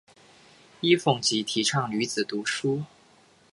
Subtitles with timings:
[0.79, 2.83] 尹奉吉提倡女子读书。